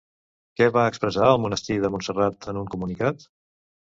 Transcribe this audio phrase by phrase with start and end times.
[0.59, 3.29] Què va expressar el monestir de Montserrat en un comunicat?